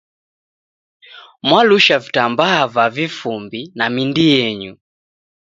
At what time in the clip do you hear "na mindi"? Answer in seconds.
3.77-4.23